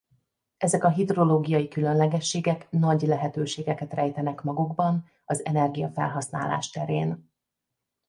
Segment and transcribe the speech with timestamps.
[0.57, 7.29] Ezek a hidrológiai különlegességek nagy lehetőségeket rejtenek magukban az energiafelhasználás terén.